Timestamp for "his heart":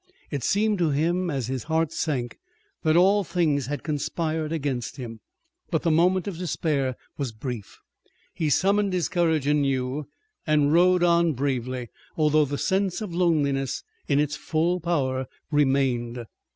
1.45-1.91